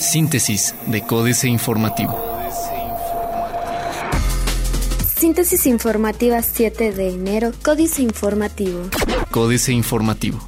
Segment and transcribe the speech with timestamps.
[0.00, 2.18] Síntesis de Códice Informativo.
[5.16, 8.88] Síntesis informativa 7 de enero, Códice Informativo.
[9.30, 10.38] Códice Informativo.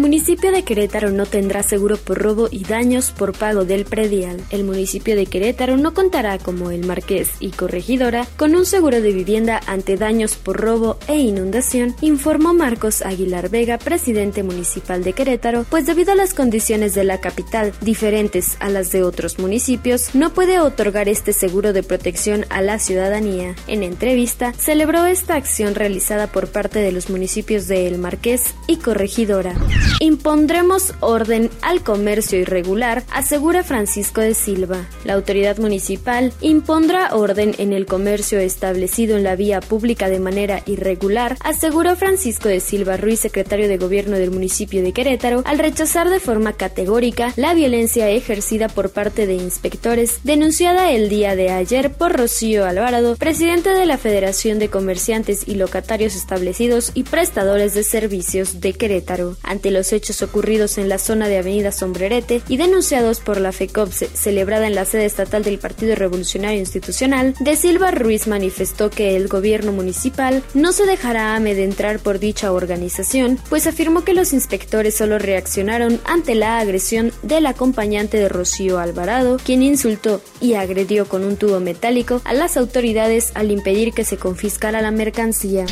[0.00, 4.40] Municipio de Querétaro no tendrá seguro por robo y daños por pago del predial.
[4.50, 9.12] El municipio de Querétaro no contará, como el Marqués y Corregidora, con un seguro de
[9.12, 15.64] vivienda ante daños por robo e inundación, informó Marcos Aguilar Vega, presidente municipal de Querétaro,
[15.68, 20.34] pues debido a las condiciones de la capital, diferentes a las de otros municipios, no
[20.34, 23.54] puede otorgar este seguro de protección a la ciudadanía.
[23.66, 28.76] En entrevista, celebró esta acción realizada por parte de los municipios de El Marqués y
[28.76, 29.54] Corregidora.
[30.00, 34.86] Impondremos orden al comercio irregular, asegura Francisco de Silva.
[35.04, 40.62] La autoridad municipal impondrá orden en el comercio establecido en la vía pública de manera
[40.66, 46.08] irregular, aseguró Francisco de Silva Ruiz, secretario de gobierno del municipio de Querétaro, al rechazar
[46.10, 51.92] de forma categórica la violencia ejercida por parte de inspectores, denunciada el día de ayer
[51.92, 57.82] por Rocío Alvarado, presidente de la Federación de Comerciantes y Locatarios Establecidos y Prestadores de
[57.82, 59.36] Servicios de Querétaro.
[59.42, 64.08] Ante los hechos ocurridos en la zona de Avenida Sombrerete y denunciados por la FECOPSE
[64.14, 69.28] celebrada en la sede estatal del Partido Revolucionario Institucional, De Silva Ruiz manifestó que el
[69.28, 75.18] gobierno municipal no se dejará amedrentar por dicha organización, pues afirmó que los inspectores solo
[75.18, 81.36] reaccionaron ante la agresión del acompañante de Rocío Alvarado, quien insultó y agredió con un
[81.36, 85.66] tubo metálico a las autoridades al impedir que se confiscara la mercancía.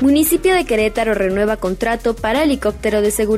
[0.00, 3.29] Municipio de Querétaro renueva contrato para helicóptero de seguridad.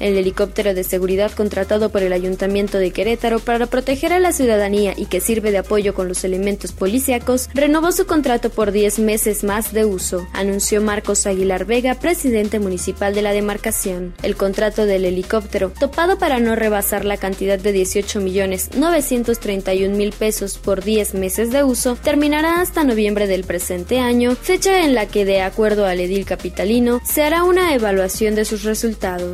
[0.00, 4.94] El helicóptero de seguridad contratado por el Ayuntamiento de Querétaro para proteger a la ciudadanía
[4.96, 9.44] y que sirve de apoyo con los elementos policíacos renovó su contrato por 10 meses
[9.44, 14.14] más de uso, anunció Marcos Aguilar Vega, presidente municipal de la demarcación.
[14.22, 20.12] El contrato del helicóptero, topado para no rebasar la cantidad de 18 millones 931 mil
[20.12, 25.06] pesos por 10 meses de uso, terminará hasta noviembre del presente año, fecha en la
[25.06, 29.33] que, de acuerdo al edil capitalino, se hará una evaluación de sus resultados.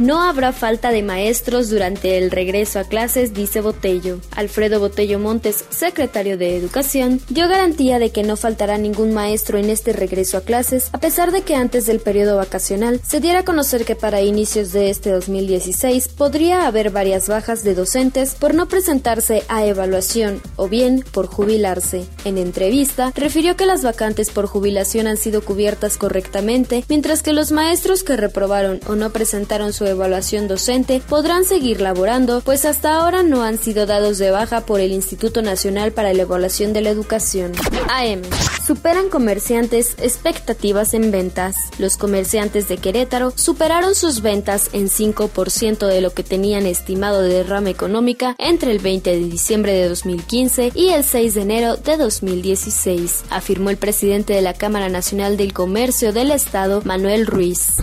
[0.00, 4.18] No habrá falta de maestros durante el regreso a clases, dice Botello.
[4.34, 9.70] Alfredo Botello Montes, secretario de Educación, dio garantía de que no faltará ningún maestro en
[9.70, 13.44] este regreso a clases, a pesar de que antes del periodo vacacional se diera a
[13.44, 18.66] conocer que para inicios de este 2016 podría haber varias bajas de docentes por no
[18.66, 22.04] presentarse a evaluación o bien por jubilarse.
[22.24, 27.52] En entrevista, refirió que las vacantes por jubilación han sido cubiertas correctamente, mientras que los
[27.52, 33.22] maestros que reprobaron o no presentaron su evaluación docente podrán seguir laborando, pues hasta ahora
[33.22, 36.90] no han sido dados de baja por el Instituto Nacional para la Evaluación de la
[36.90, 37.52] Educación.
[37.88, 38.22] AM.
[38.66, 41.56] Superan comerciantes expectativas en ventas.
[41.78, 47.34] Los comerciantes de Querétaro superaron sus ventas en 5% de lo que tenían estimado de
[47.34, 51.96] derrama económica entre el 20 de diciembre de 2015 y el 6 de enero de
[51.96, 57.76] 2016, afirmó el presidente de la Cámara Nacional del Comercio del Estado, Manuel Ruiz.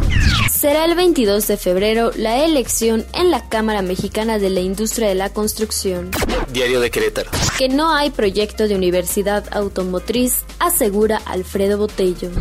[0.59, 5.15] Será el 22 de febrero la elección en la Cámara Mexicana de la Industria de
[5.15, 6.11] la Construcción.
[6.51, 7.29] Diario de Querétaro.
[7.59, 12.31] Que no hay proyecto de universidad automotriz, asegura Alfredo Botello.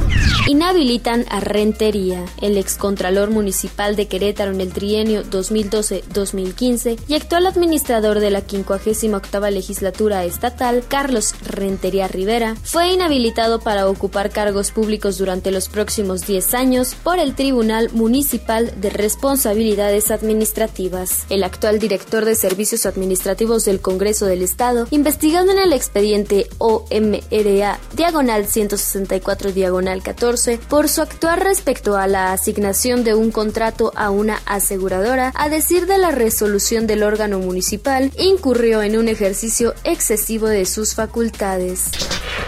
[0.47, 2.25] Inhabilitan a Rentería.
[2.41, 9.51] El excontralor municipal de Querétaro en el trienio 2012-2015 y actual administrador de la 58
[9.51, 16.55] legislatura estatal, Carlos Rentería Rivera, fue inhabilitado para ocupar cargos públicos durante los próximos 10
[16.55, 21.27] años por el Tribunal Municipal de Responsabilidades Administrativas.
[21.29, 27.79] El actual director de Servicios Administrativos del Congreso del Estado, investigado en el expediente OMRA
[27.95, 34.11] diagonal 164 diagonal 14 por su actuar respecto a la asignación de un contrato a
[34.11, 40.47] una aseguradora, a decir de la resolución del órgano municipal, incurrió en un ejercicio excesivo
[40.47, 41.91] de sus facultades.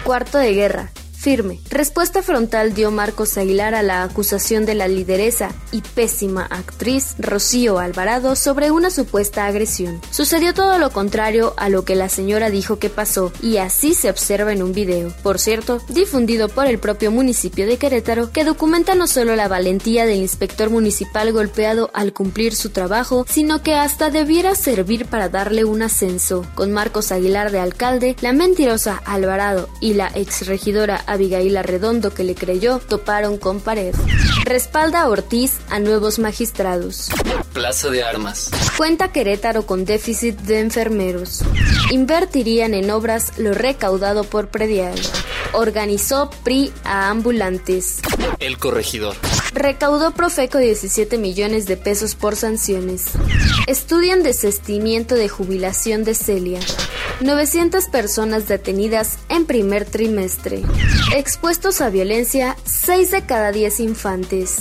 [0.05, 1.59] Cuarto de guerra firme.
[1.69, 7.77] Respuesta frontal dio Marcos Aguilar a la acusación de la lideresa y pésima actriz Rocío
[7.77, 10.01] Alvarado sobre una supuesta agresión.
[10.09, 14.09] Sucedió todo lo contrario a lo que la señora dijo que pasó y así se
[14.09, 18.95] observa en un video, por cierto, difundido por el propio municipio de Querétaro, que documenta
[18.95, 24.09] no solo la valentía del inspector municipal golpeado al cumplir su trabajo, sino que hasta
[24.09, 26.47] debiera servir para darle un ascenso.
[26.55, 32.35] Con Marcos Aguilar de alcalde, la mentirosa Alvarado y la exregidora Abigail Arredondo, que le
[32.35, 33.93] creyó, toparon con pared.
[34.45, 37.09] Respalda Ortiz a nuevos magistrados.
[37.53, 38.49] Plaza de Armas.
[38.77, 41.43] Cuenta Querétaro con déficit de enfermeros.
[41.91, 44.95] Invertirían en obras lo recaudado por predial.
[45.53, 47.99] Organizó PRI a ambulantes.
[48.39, 49.15] El corregidor.
[49.53, 53.07] Recaudó Profeco 17 millones de pesos por sanciones.
[53.67, 56.59] Estudian desestimiento de jubilación de Celia.
[57.21, 60.63] 900 personas detenidas en primer trimestre.
[61.15, 64.57] Expuestos a violencia, 6 de cada 10 infantes.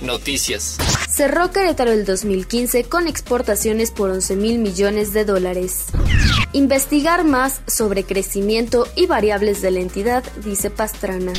[0.00, 0.78] Noticias.
[1.10, 5.86] Cerró Querétaro el 2015 con exportaciones por 11 mil millones de dólares.
[6.52, 11.32] Investigar más sobre crecimiento y variables de la entidad, dice Pastrana.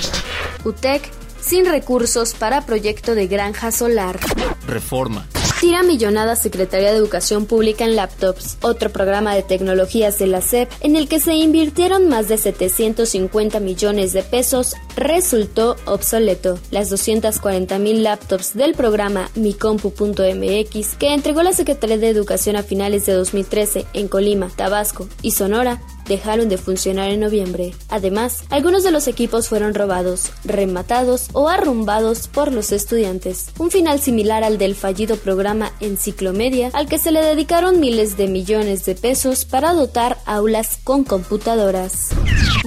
[0.65, 1.09] UTEC
[1.39, 4.19] sin recursos para proyecto de granja solar.
[4.67, 5.27] Reforma.
[5.59, 10.69] Tira millonada Secretaría de Educación Pública en laptops, otro programa de tecnologías de la SEP
[10.81, 16.59] en el que se invirtieron más de 750 millones de pesos, resultó obsoleto.
[16.71, 23.05] Las 240 mil laptops del programa micompu.mx que entregó la Secretaría de Educación a finales
[23.05, 27.73] de 2013 en Colima, Tabasco y Sonora dejaron de funcionar en noviembre.
[27.89, 33.47] Además, algunos de los equipos fueron robados, rematados o arrumbados por los estudiantes.
[33.59, 38.27] Un final similar al del fallido programa Enciclomedia, al que se le dedicaron miles de
[38.27, 42.09] millones de pesos para dotar aulas con computadoras.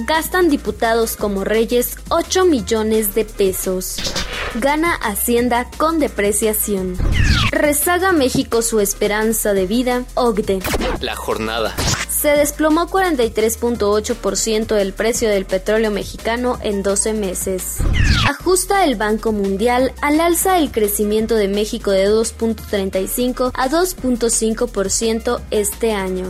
[0.07, 3.95] Gastan diputados como reyes 8 millones de pesos.
[4.53, 6.95] Gana Hacienda con depreciación.
[7.51, 10.59] Rezaga México su esperanza de vida, OCDE.
[10.99, 11.75] La jornada
[12.21, 17.77] se desplomó 43.8% el precio del petróleo mexicano en 12 meses.
[18.29, 25.93] Ajusta el Banco Mundial al alza el crecimiento de México de 2.35 a 2.5% este
[25.93, 26.29] año.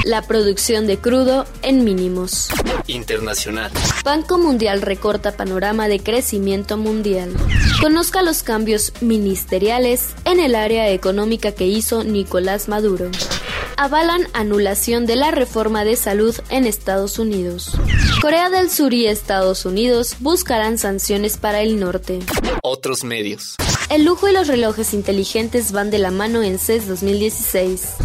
[0.03, 2.49] La producción de crudo en mínimos.
[2.87, 3.71] Internacional.
[4.03, 7.33] Banco Mundial recorta panorama de crecimiento mundial.
[7.81, 13.09] Conozca los cambios ministeriales en el área económica que hizo Nicolás Maduro.
[13.77, 17.77] Avalan anulación de la reforma de salud en Estados Unidos.
[18.23, 22.19] Corea del Sur y Estados Unidos buscarán sanciones para el norte.
[22.63, 23.57] Otros medios.
[23.89, 27.95] El lujo y los relojes inteligentes van de la mano en CES 2016.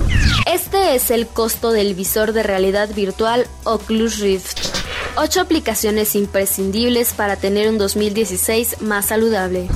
[0.53, 4.59] Este es el costo del visor de realidad virtual Oculus Rift.
[5.17, 9.69] Ocho aplicaciones imprescindibles para tener un 2016 más saludable.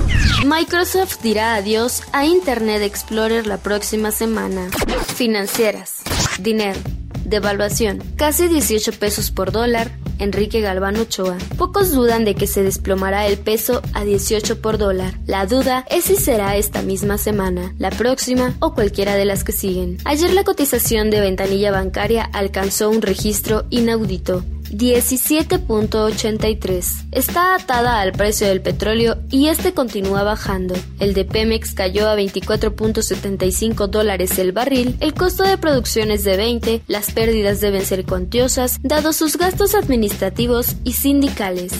[0.45, 4.69] Microsoft dirá adiós a Internet Explorer la próxima semana.
[5.15, 6.01] Financieras.
[6.37, 6.81] Dinero.
[7.23, 8.03] Devaluación.
[8.17, 10.02] Casi 18 pesos por dólar.
[10.23, 11.37] Enrique Galván Ochoa.
[11.57, 15.13] Pocos dudan de que se desplomará el peso a 18 por dólar.
[15.27, 19.51] La duda es si será esta misma semana, la próxima o cualquiera de las que
[19.51, 19.97] siguen.
[20.05, 24.43] Ayer la cotización de ventanilla bancaria alcanzó un registro inaudito.
[24.73, 27.05] 17.83.
[27.11, 30.75] Está atada al precio del petróleo y este continúa bajando.
[30.99, 36.37] El de Pemex cayó a 24.75 dólares el barril, el costo de producción es de
[36.37, 41.73] 20, las pérdidas deben ser cuantiosas, dado sus gastos administrativos y sindicales.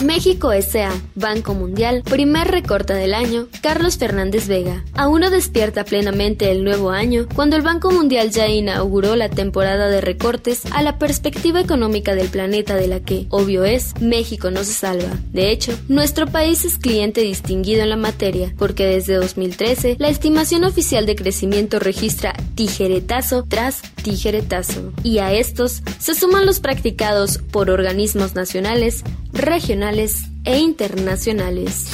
[0.00, 0.92] México S.A.
[1.14, 4.84] Banco Mundial, primer recorte del año, Carlos Fernández Vega.
[4.94, 9.88] Aún no despierta plenamente el nuevo año, cuando el Banco Mundial ya inauguró la temporada
[9.88, 14.64] de recortes a la perspectiva económica del planeta de la que, obvio es, México no
[14.64, 15.18] se salva.
[15.32, 20.64] De hecho, nuestro país es cliente distinguido en la materia, porque desde 2013 la estimación
[20.64, 24.92] oficial de crecimiento registra tijeretazo tras tijeretazo.
[25.02, 31.88] Y a estos se suman los practicados por organismos nacionales, regionales e internacionales.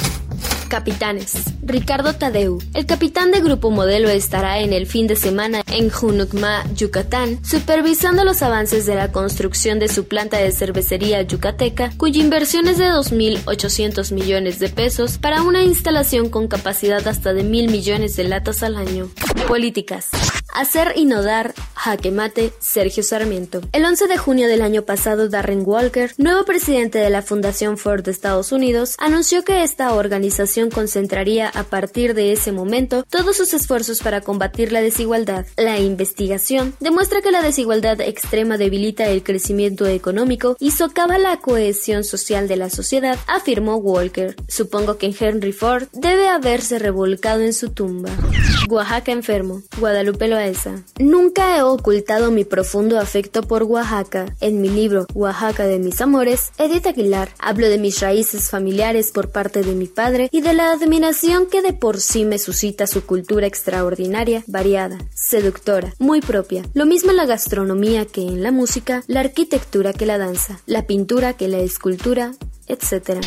[0.67, 1.33] Capitanes.
[1.63, 6.63] Ricardo Tadeu, el capitán de Grupo Modelo, estará en el fin de semana en Junucma,
[6.75, 12.67] Yucatán, supervisando los avances de la construcción de su planta de cervecería yucateca, cuya inversión
[12.67, 18.15] es de 2.800 millones de pesos para una instalación con capacidad hasta de mil millones
[18.15, 19.09] de latas al año.
[19.47, 20.09] Políticas.
[20.53, 23.61] Hacer y no dar, jaque mate, Sergio Sarmiento.
[23.71, 28.03] El 11 de junio del año pasado, Darren Walker, nuevo presidente de la Fundación Ford
[28.03, 33.53] de Estados Unidos, anunció que esta organización concentraría a partir de ese momento todos sus
[33.53, 35.45] esfuerzos para combatir la desigualdad.
[35.57, 42.03] La investigación demuestra que la desigualdad extrema debilita el crecimiento económico y socava la cohesión
[42.03, 44.35] social de la sociedad, afirmó Walker.
[44.47, 48.09] Supongo que Henry Ford debe haberse revolcado en su tumba.
[48.69, 49.61] Oaxaca enfermo.
[49.79, 50.27] Guadalupe
[50.99, 54.35] Nunca he ocultado mi profundo afecto por Oaxaca.
[54.39, 59.29] En mi libro Oaxaca de mis amores, Edith Aguilar, hablo de mis raíces familiares por
[59.29, 63.05] parte de mi padre y de la admiración que de por sí me suscita su
[63.05, 66.63] cultura extraordinaria, variada, seductora, muy propia.
[66.73, 70.87] Lo mismo en la gastronomía que en la música, la arquitectura que la danza, la
[70.87, 72.33] pintura que la escultura,
[72.67, 73.19] etc.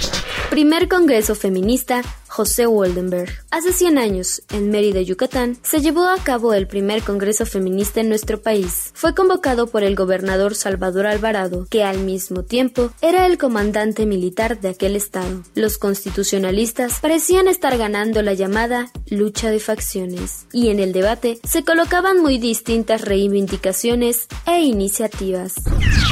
[0.50, 2.02] Primer Congreso Feminista
[2.40, 3.28] José Waldenberg.
[3.50, 8.08] Hace 100 años, en Mérida, Yucatán, se llevó a cabo el primer Congreso Feminista en
[8.08, 8.92] nuestro país.
[8.94, 14.58] Fue convocado por el gobernador Salvador Alvarado, que al mismo tiempo era el comandante militar
[14.58, 15.42] de aquel estado.
[15.54, 21.64] Los constitucionalistas parecían estar ganando la llamada lucha de facciones, y en el debate se
[21.64, 25.54] colocaban muy distintas reivindicaciones e iniciativas.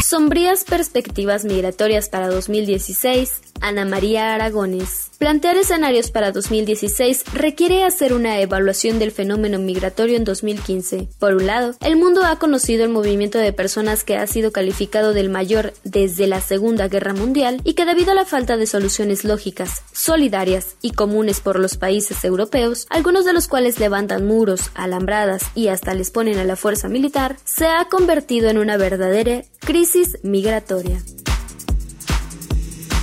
[0.05, 5.11] Sombrías perspectivas migratorias para 2016, Ana María Aragones.
[5.19, 11.09] Plantear escenarios para 2016 requiere hacer una evaluación del fenómeno migratorio en 2015.
[11.19, 15.13] Por un lado, el mundo ha conocido el movimiento de personas que ha sido calificado
[15.13, 19.25] del mayor desde la Segunda Guerra Mundial y que debido a la falta de soluciones
[19.25, 25.43] lógicas, solidarias y comunes por los países europeos, algunos de los cuales levantan muros, alambradas
[25.55, 30.19] y hasta les ponen a la fuerza militar, se ha convertido en una verdadera crisis
[30.23, 31.01] migratoria.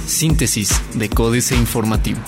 [0.07, 2.19] Síntesis de Códice Informativo.